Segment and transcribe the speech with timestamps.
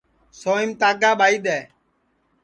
[0.39, 1.65] سوںئیم دھاگا ٻائی دؔین